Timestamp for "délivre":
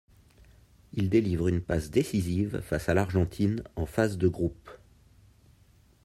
1.11-1.47